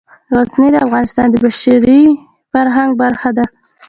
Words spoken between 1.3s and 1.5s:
د